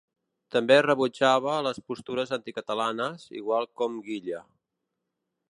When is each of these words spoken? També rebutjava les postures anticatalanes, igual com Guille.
També 0.53 0.77
rebutjava 0.85 1.57
les 1.67 1.81
postures 1.91 2.33
anticatalanes, 2.39 3.27
igual 3.43 3.69
com 3.83 4.01
Guille. 4.09 4.43